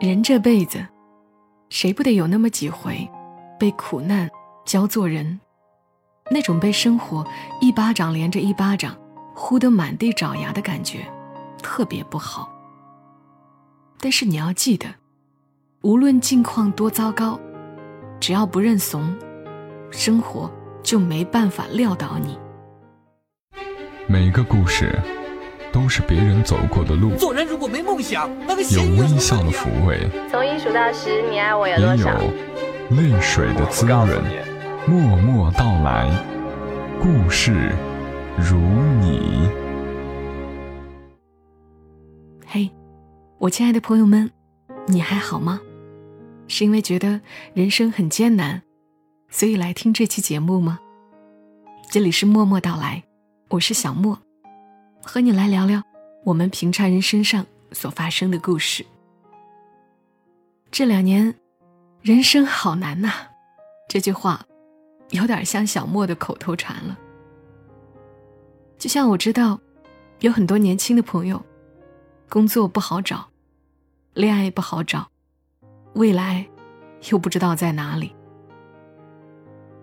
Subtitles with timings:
[0.00, 0.86] 人这辈子，
[1.70, 3.08] 谁不得有那么几回，
[3.58, 4.30] 被苦难
[4.64, 5.40] 教做人？
[6.30, 7.26] 那种被生活
[7.60, 8.96] 一巴掌连着一巴掌，
[9.34, 11.04] 呼得满地找牙的感觉，
[11.60, 12.48] 特别不好。
[13.98, 14.86] 但是你要记得，
[15.82, 17.36] 无论境况多糟糕，
[18.20, 19.12] 只要不认怂，
[19.90, 20.48] 生活
[20.80, 22.38] 就没办法撂倒你。
[24.06, 24.96] 每一个故事。
[25.80, 27.14] 都是别人走过的路。
[27.14, 32.18] 做人如果没梦想，那个有微笑的抚慰，从一数到十，你爱我有多少？
[32.18, 34.08] 也有泪水的滋润。
[34.88, 36.10] 默默到来，
[37.00, 37.72] 故事
[38.36, 38.56] 如
[39.00, 39.48] 你。
[42.44, 42.68] 嘿，
[43.38, 44.28] 我亲爱的朋友们，
[44.88, 45.60] 你还好吗？
[46.48, 47.20] 是因为觉得
[47.54, 48.62] 人生很艰难，
[49.30, 50.80] 所以来听这期节目吗？
[51.88, 53.04] 这里是默默到来，
[53.50, 54.18] 我是小莫。
[55.10, 55.82] 和你来聊聊
[56.22, 58.84] 我们平常人身上所发生的故事。
[60.70, 61.34] 这两年，
[62.02, 63.10] 人生好难呐，
[63.88, 64.44] 这句话
[65.08, 66.98] 有点像小莫的口头禅了。
[68.76, 69.58] 就像我知道，
[70.20, 71.42] 有很多年轻的朋友，
[72.28, 73.26] 工作不好找，
[74.12, 75.08] 恋爱不好找，
[75.94, 76.46] 未来
[77.10, 78.14] 又不知道在哪里。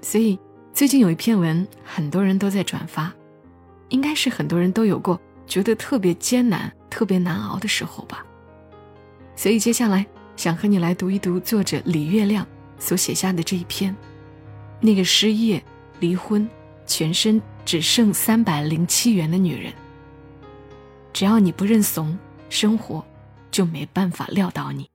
[0.00, 0.36] 所以
[0.74, 3.14] 最近有一篇文，很多人都在转发。
[3.92, 8.24] 应该是很多人都有过觉得特别艰难、特别难熬的时候吧。
[9.36, 10.04] 所以接下来
[10.34, 12.46] 想和你来读一读作者李月亮
[12.78, 13.94] 所写下的这一篇：
[14.80, 15.62] 那个失业、
[16.00, 16.48] 离婚、
[16.86, 19.72] 全身只剩三百零七元的女人。
[21.12, 23.04] 只要你不认怂，生活
[23.50, 24.88] 就没办法撂倒你。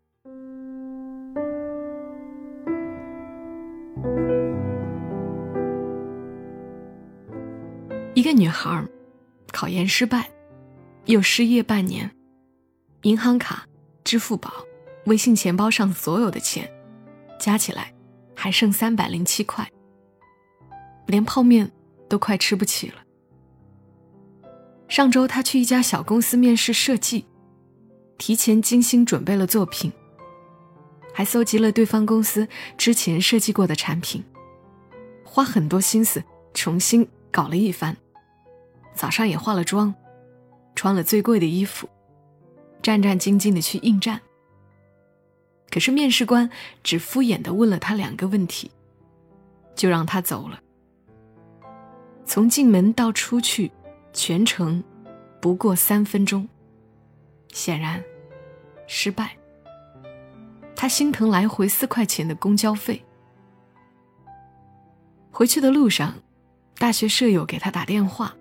[8.17, 8.83] 一个女孩，
[9.51, 10.27] 考研失败，
[11.05, 12.09] 又失业半年，
[13.03, 13.63] 银行卡、
[14.03, 14.51] 支付宝、
[15.05, 16.67] 微信钱包上所有的钱，
[17.39, 17.93] 加起来
[18.35, 19.71] 还剩三百零七块，
[21.05, 21.71] 连泡面
[22.09, 22.95] 都快吃不起了。
[24.87, 27.27] 上周她去一家小公司面试设计，
[28.17, 29.91] 提前精心准备了作品，
[31.13, 32.47] 还搜集了对方公司
[32.79, 34.23] 之前设计过的产品，
[35.23, 36.23] 花很多心思
[36.55, 37.95] 重新搞了一番。
[38.97, 39.93] 早上也化了妆，
[40.75, 41.87] 穿了最贵的衣服，
[42.81, 44.19] 战战兢兢的去应战。
[45.69, 46.49] 可是面试官
[46.83, 48.71] 只敷衍的问了他两个问题，
[49.75, 50.59] 就让他走了。
[52.25, 53.71] 从进门到出去，
[54.11, 54.83] 全程
[55.39, 56.47] 不过三分钟。
[57.53, 58.03] 显然，
[58.87, 59.37] 失败。
[60.75, 63.03] 他心疼来回四块钱的公交费。
[65.31, 66.15] 回去的路上，
[66.77, 68.35] 大学舍友给他打电话。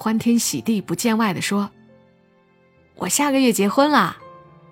[0.00, 1.68] 欢天喜地不见外的说
[2.94, 4.16] ：“我下个月结婚了，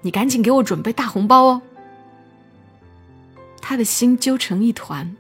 [0.02, 1.62] 你赶紧给我准备大红包哦。”
[3.60, 5.16] 他的心揪成一团，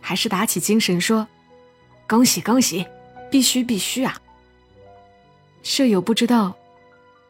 [0.00, 1.28] 还是打起精神说
[2.08, 2.86] ：“恭喜恭喜，
[3.30, 4.18] 必须必须啊！”
[5.62, 6.56] 舍友不知道，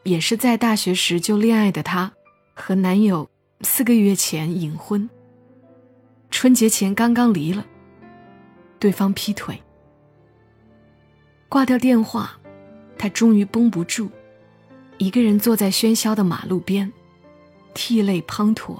[0.04, 2.12] 也是在大学时就恋爱的她，
[2.54, 3.28] 和男友
[3.62, 5.10] 四个月前隐婚，
[6.30, 7.66] 春节前刚刚离了，
[8.78, 9.60] 对方劈腿。
[11.48, 12.38] 挂掉电话，
[12.98, 14.10] 他终于绷不住，
[14.98, 16.92] 一个人坐在喧嚣的马路边，
[17.72, 18.78] 涕泪滂沱。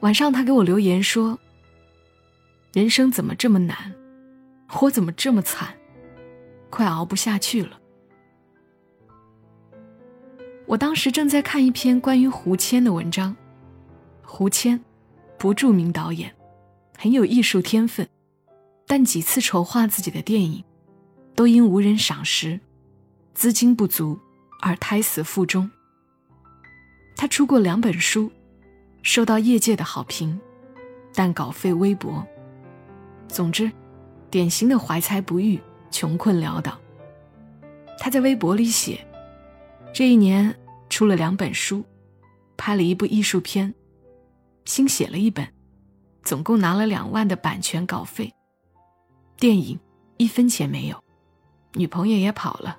[0.00, 1.38] 晚上，他给我留言说
[2.74, 3.94] ：“人生怎么这么难，
[4.82, 5.74] 我怎么这么惨，
[6.68, 7.80] 快熬不下去了。”
[10.66, 13.34] 我当时正在看一篇关于胡谦的文章，
[14.22, 14.78] 胡谦，
[15.38, 16.30] 不著名导演，
[16.98, 18.06] 很有艺术天分。
[18.86, 20.62] 但几次筹划自己的电影，
[21.34, 22.60] 都因无人赏识、
[23.34, 24.18] 资金不足
[24.60, 25.68] 而胎死腹中。
[27.16, 28.30] 他出过两本书，
[29.02, 30.38] 受到业界的好评，
[31.12, 32.24] 但稿费微薄。
[33.26, 33.70] 总之，
[34.30, 35.60] 典型的怀才不遇、
[35.90, 36.78] 穷困潦倒。
[37.98, 39.04] 他在微博里写：
[39.92, 40.54] 这一年
[40.88, 41.82] 出了两本书，
[42.56, 43.74] 拍了一部艺术片，
[44.64, 45.48] 新写了一本，
[46.22, 48.32] 总共拿了两万的版权稿费。
[49.38, 49.78] 电影
[50.16, 51.02] 一分钱没有，
[51.74, 52.78] 女朋友也跑了，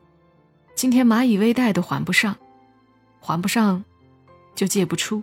[0.74, 2.36] 今天蚂蚁微贷都还不上，
[3.19, 3.86] 还不上
[4.56, 5.21] 就借不出。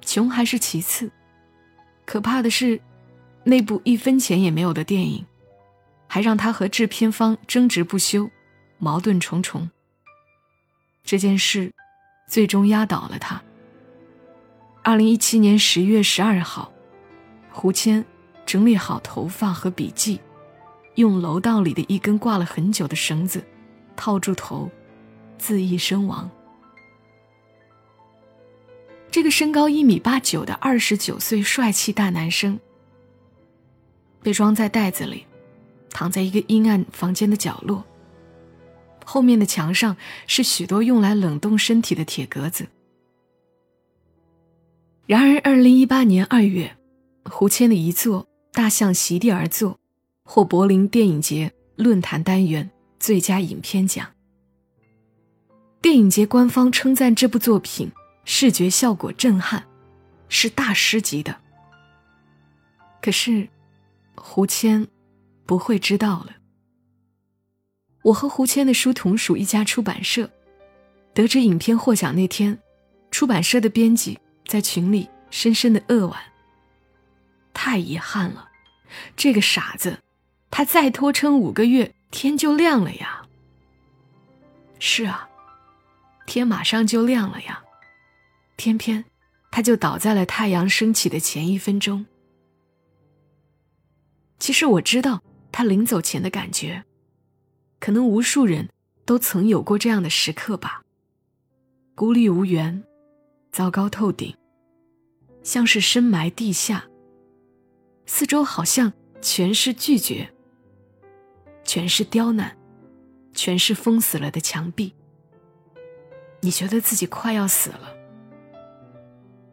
[0.00, 1.10] 穷还是其次，
[2.04, 2.80] 可怕的是，
[3.42, 5.26] 那部一分钱也没有的电影，
[6.06, 8.30] 还让他和制片方争执不休，
[8.78, 9.68] 矛盾重重。
[11.02, 11.72] 这件事
[12.28, 13.42] 最终压倒了他。
[14.84, 16.72] 二零一七年十月十二号，
[17.50, 18.04] 胡谦。
[18.54, 20.20] 整理好头发和笔记，
[20.94, 23.44] 用楼道里的一根挂了很久的绳子
[23.96, 24.70] 套住头，
[25.36, 26.30] 自缢身亡。
[29.10, 32.60] 这个身高一米八九的二十九岁帅气大男生，
[34.22, 35.26] 被装在袋子里，
[35.90, 37.84] 躺在一个阴暗房间的角落。
[39.04, 39.96] 后面的墙上
[40.28, 42.68] 是许多用来冷冻身体的铁格子。
[45.06, 46.76] 然而，二零一八年二月，
[47.24, 48.22] 胡谦的一作
[48.54, 49.72] 《大象席地而坐》
[50.24, 52.70] 获柏林电影节论坛单元
[53.00, 54.08] 最佳影片奖。
[55.82, 57.90] 电影节官方称赞这部作品
[58.24, 59.64] 视觉效果震撼，
[60.28, 61.36] 是大师级的。
[63.02, 63.48] 可是，
[64.14, 64.86] 胡谦
[65.44, 66.36] 不会知道了。
[68.02, 70.30] 我和胡谦的书同属一家出版社，
[71.12, 72.56] 得知影片获奖那天，
[73.10, 74.18] 出版社的编辑。
[74.46, 76.33] 在群里深深的扼腕。
[77.64, 78.50] 太遗憾了，
[79.16, 79.98] 这个傻子，
[80.50, 83.22] 他再拖撑五个月，天就亮了呀。
[84.78, 85.30] 是啊，
[86.26, 87.64] 天马上就亮了呀，
[88.56, 89.02] 偏偏
[89.50, 92.04] 他就倒在了太阳升起的前一分钟。
[94.38, 96.84] 其实我知道他临走前的感觉，
[97.80, 98.68] 可能无数人
[99.06, 100.82] 都曾有过这样的时刻吧，
[101.94, 102.84] 孤立无援。
[103.50, 104.36] 糟糕透顶，
[105.42, 106.84] 像是深埋地下。
[108.06, 110.32] 四周好像全是拒绝，
[111.64, 112.56] 全是刁难，
[113.32, 114.94] 全是封死了的墙壁。
[116.40, 117.94] 你觉得自己快要死了，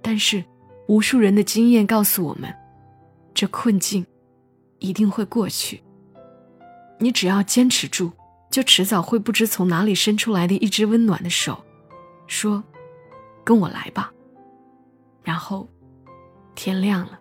[0.02, 0.44] 但是
[0.88, 2.54] 无数人的经验告诉我们，
[3.34, 4.06] 这困境
[4.80, 5.82] 一定会过去。
[7.00, 8.12] 你只要坚持住，
[8.50, 11.64] 就迟早会不知从哪里伸出来的一只温暖的手，
[12.28, 12.64] 说。
[13.44, 14.14] 跟我来吧。
[15.24, 15.68] 然后，
[16.54, 17.20] 天亮了。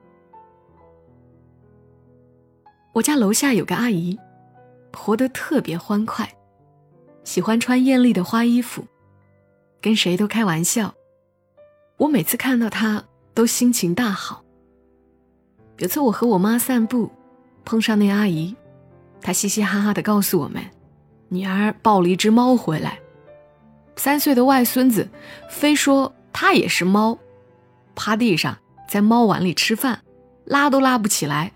[2.92, 4.18] 我家楼下有个阿姨，
[4.92, 6.28] 活得特别欢快，
[7.22, 8.84] 喜欢穿艳丽的花衣服，
[9.80, 10.92] 跟谁都开玩笑。
[11.98, 14.42] 我每次看到她都心情大好。
[15.78, 17.10] 有次我和我妈散步，
[17.64, 18.56] 碰上那阿姨，
[19.22, 20.60] 她嘻嘻哈哈的告诉我们，
[21.28, 22.98] 女儿抱了一只猫回来。
[23.94, 25.08] 三岁的外孙子，
[25.48, 27.16] 非说他也是猫，
[27.94, 28.58] 趴地上
[28.88, 30.00] 在猫碗里吃饭，
[30.44, 31.52] 拉都拉不起来。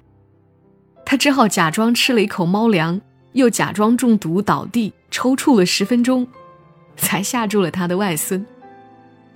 [1.15, 3.01] 他只好假装吃了一口猫粮，
[3.35, 6.27] 又假装中毒倒地抽搐了十分钟，
[6.97, 8.45] 才吓住了他的外孙。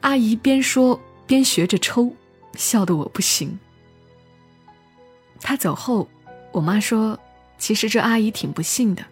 [0.00, 2.12] 阿姨边说边学着抽，
[2.56, 3.56] 笑得我不行。
[5.40, 6.08] 他走后，
[6.50, 7.16] 我妈说，
[7.58, 9.04] 其实这阿姨挺不幸的，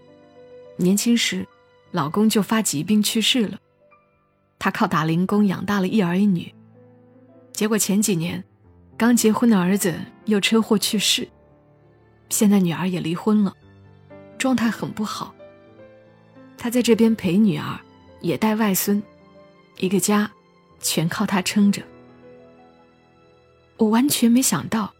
[0.74, 1.46] 年轻时，
[1.92, 3.60] 老公就发疾病去世了。
[4.58, 6.52] 她靠打零工养大了一儿一女，
[7.52, 8.42] 结果前几年，
[8.96, 11.28] 刚结婚的儿子又车祸去世，
[12.28, 13.54] 现在女儿也离婚了，
[14.38, 15.34] 状态很不好。
[16.56, 17.78] 她在这边陪女儿，
[18.20, 19.02] 也带外孙，
[19.78, 20.30] 一个家，
[20.80, 21.82] 全靠她撑着。
[23.76, 24.92] 我完全没想到，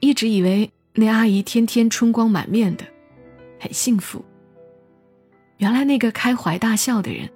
[0.00, 2.84] 一直以为那阿姨天天春光满面的，
[3.58, 4.24] 很幸福。
[5.58, 7.30] 原来那个开怀大笑的人，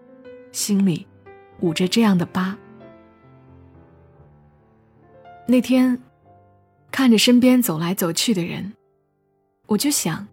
[0.53, 1.07] 心里。
[1.61, 2.59] 捂着这样的疤。
[5.47, 6.03] 那天，
[6.91, 8.74] 看着身边走来走去的人，
[9.67, 10.27] 我就想：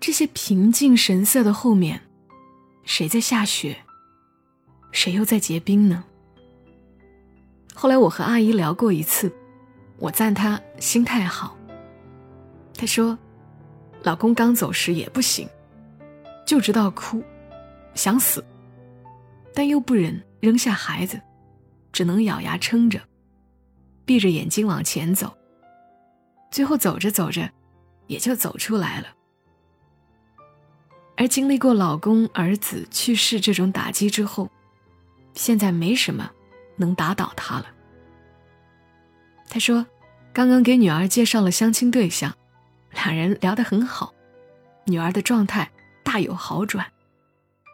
[0.00, 2.00] 这些平静神色的后面，
[2.84, 3.76] 谁在下雪？
[4.92, 6.04] 谁又在结冰呢？
[7.74, 9.30] 后来我和阿姨聊过一次，
[9.98, 11.54] 我赞她心态好。
[12.74, 13.18] 她说，
[14.02, 15.46] 老公刚走时也不行，
[16.46, 17.22] 就知道哭，
[17.94, 18.42] 想死。
[19.54, 21.20] 但又不忍扔下孩子，
[21.92, 23.00] 只能咬牙撑着，
[24.04, 25.36] 闭着眼睛往前走。
[26.50, 27.50] 最后走着走着，
[28.06, 29.08] 也就走出来了。
[31.16, 34.50] 而经历过老公、儿子去世这种打击之后，
[35.34, 36.30] 现在没什么
[36.76, 37.66] 能打倒他了。
[39.48, 39.86] 他说，
[40.32, 42.36] 刚刚给女儿介绍了相亲对象，
[42.92, 44.12] 两人聊得很好，
[44.84, 45.70] 女儿的状态
[46.04, 46.86] 大有好转，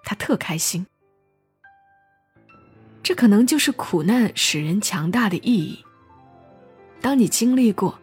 [0.04, 0.86] 他特开心。
[3.02, 5.84] 这可能就是苦难使人强大的意义。
[7.00, 7.98] 当你经历过、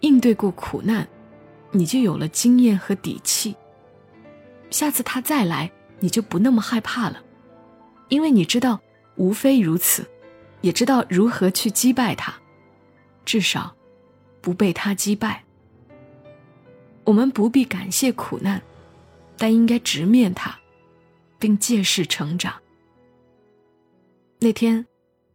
[0.00, 1.06] 应对过苦难，
[1.72, 3.54] 你就有了经验和底气。
[4.70, 7.22] 下次他再来，你就不那么害怕了，
[8.08, 8.80] 因为你知道，
[9.16, 10.08] 无非如此，
[10.60, 12.34] 也知道如何去击败他，
[13.24, 13.74] 至少，
[14.40, 15.44] 不被他击败。
[17.04, 18.62] 我们不必感谢苦难，
[19.36, 20.56] 但应该直面它，
[21.38, 22.54] 并借势成长。
[24.38, 24.86] 那天，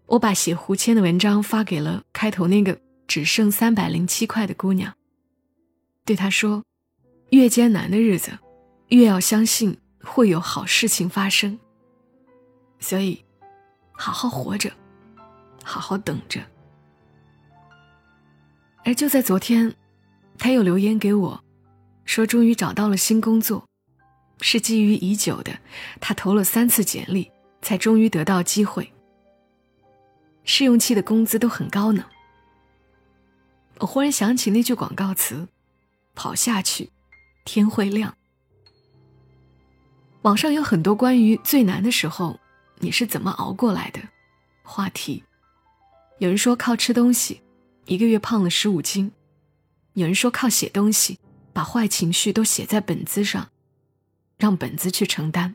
[0.06, 4.94] 我把写胡谦的文章发给了开头那个只剩三百零七块的姑娘。
[6.06, 6.64] 对他说
[7.32, 8.38] ：“越艰难的日子，
[8.90, 11.60] 越要相信会有好事情发生。
[12.80, 13.26] 所以，
[13.92, 14.72] 好好活着，
[15.64, 16.40] 好好等着。
[18.84, 19.74] 而就在昨天，
[20.38, 21.44] 他又留言给我，
[22.06, 23.68] 说终于找到了新工作，
[24.42, 25.58] 是觊觎已久的。
[26.00, 27.32] 他投了三次简历，
[27.64, 28.94] 才终于得到机会。
[30.44, 32.06] 试用期的工资都很高呢。
[33.80, 35.48] 我忽然想起那句广告词
[36.16, 36.90] ：“跑下去，
[37.44, 38.16] 天会亮。”
[40.24, 42.40] 网上有很多关于最难的时候
[42.80, 44.00] 你是怎么熬过来的
[44.64, 45.24] 话题。
[46.18, 47.42] 有人说靠吃东西，
[47.86, 49.12] 一个月胖了十五斤；
[49.94, 51.20] 有人说靠写东西，
[51.54, 53.50] 把坏情绪都写在本子上，
[54.38, 55.54] 让本子去承担；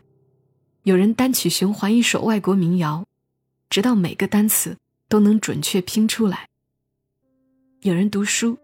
[0.85, 3.05] 有人单曲循环一首外国民谣，
[3.71, 4.77] 直到每个单词
[5.09, 6.47] 都能准确拼出来；
[7.81, 8.59] 有人读书，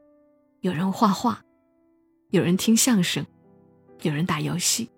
[0.60, 1.42] 有人画画，
[2.30, 3.24] 有人听相声，
[4.02, 4.88] 有人打游戏。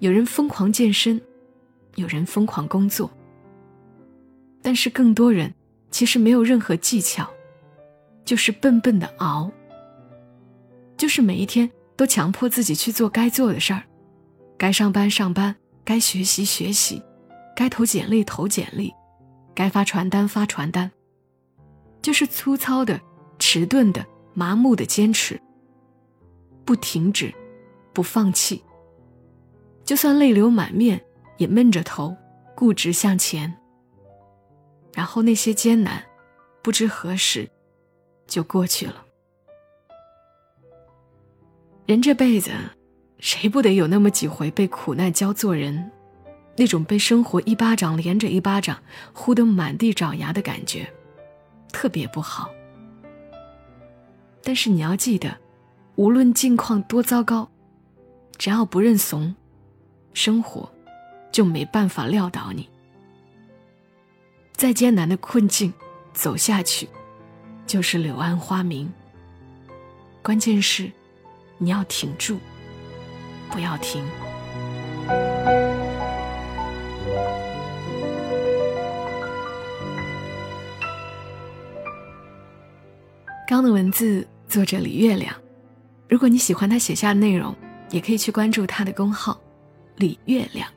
[0.00, 1.20] 有人疯狂健身，
[1.94, 3.08] 有人疯狂工作，
[4.60, 5.54] 但是更多人
[5.90, 7.30] 其实没有任何技巧，
[8.24, 9.50] 就是笨笨的熬，
[10.96, 13.84] 就是每一天都强迫自己去做该做的事儿，
[14.58, 17.00] 该上班上班，该学习学习，
[17.54, 18.92] 该投简历投简历，
[19.54, 20.90] 该发传单发传单，
[22.02, 23.00] 就是粗糙的、
[23.38, 25.40] 迟钝的、麻木的坚持，
[26.64, 27.32] 不停止，
[27.92, 28.62] 不放弃。
[29.84, 31.04] 就算泪流满面，
[31.36, 32.16] 也闷着头，
[32.54, 33.54] 固执向前。
[34.94, 36.02] 然后那些艰难，
[36.62, 37.50] 不知何时
[38.26, 39.04] 就过去了。
[41.86, 42.50] 人这辈子，
[43.18, 45.90] 谁不得有那么几回被苦难教做人？
[46.56, 48.80] 那种被生活一巴掌连着一巴掌，
[49.12, 50.88] 呼得满地找牙的感觉，
[51.72, 52.48] 特别不好。
[54.42, 55.36] 但是你要记得，
[55.96, 57.48] 无论境况多糟糕，
[58.36, 59.34] 只要不认怂。
[60.12, 60.70] 生活
[61.32, 62.68] 就没办法撂倒你。
[64.52, 65.74] 再艰难的困境，
[66.12, 66.88] 走下去
[67.66, 68.92] 就是柳暗花明。
[70.22, 70.90] 关键是
[71.58, 72.38] 你要挺住，
[73.50, 74.04] 不要停。
[83.48, 85.34] 刚的文字作者李月亮，
[86.08, 87.54] 如果你喜欢他写下的内容，
[87.90, 89.40] 也可以去关注他的公号。
[89.96, 90.68] 李月亮，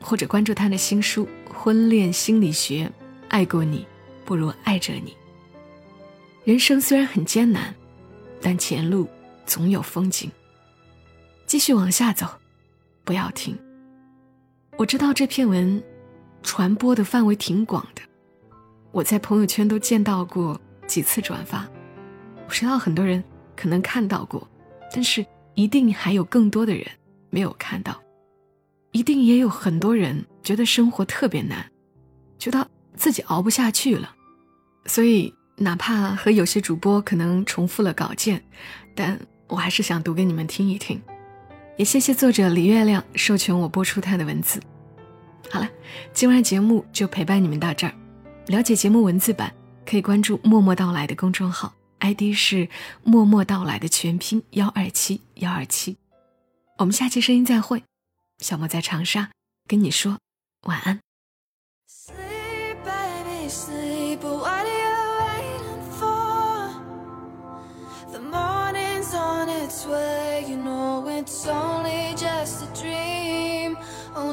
[0.00, 2.86] 或者关注他的新书《婚恋心理学》，
[3.28, 3.86] 爱过你
[4.24, 5.14] 不如爱着你。
[6.44, 7.74] 人生虽然很艰难，
[8.40, 9.08] 但前路
[9.44, 10.30] 总有风景。
[11.46, 12.26] 继续往下走，
[13.04, 13.54] 不要停。
[14.76, 15.82] 我知道这篇文
[16.42, 18.00] 传播的范围挺广的，
[18.92, 21.68] 我在朋友圈都见到过几次转发。
[22.46, 23.22] 我知道很多人
[23.54, 24.48] 可能看到过，
[24.94, 26.86] 但是一定还有更多的人
[27.30, 28.00] 没有看到。
[28.92, 31.68] 一定也有很多人觉得生活特别难，
[32.38, 34.14] 觉得自己熬不下去了，
[34.86, 38.40] 所以哪怕和有些主播可能重复了稿件，
[38.94, 41.02] 但我还是想读给你们听一听。
[41.76, 44.60] 也谢谢作者李月亮授权我播出他的文字。
[45.50, 45.68] 好了，
[46.12, 47.92] 今晚节目就陪伴你们到这儿。
[48.46, 49.52] 了解节目文字版，
[49.84, 52.68] 可以关注“默默到来”的公众号 ID 是
[53.02, 55.96] 默默到来的全拼幺二七幺二七。
[56.78, 57.82] 我们下期声音再会，
[58.38, 59.30] 小莫在长沙
[59.66, 60.18] 跟你说
[60.62, 61.00] 晚安。
[69.86, 73.76] Where you know it's only just a dream.
[74.14, 74.32] Oh.